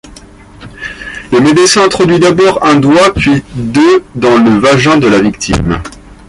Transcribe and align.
Le 1.31 1.41
médecin 1.41 1.83
introduit 1.83 2.17
d'abord 2.17 2.65
un 2.65 2.77
doigt, 2.79 3.13
puis 3.13 3.43
deux 3.53 4.03
dans 4.15 4.39
le 4.43 4.57
vagin 4.57 4.97
de 4.97 5.05
la 5.05 5.21
victime. 5.21 5.79